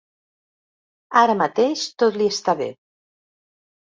[1.19, 2.71] Ara mateix tot li està bé.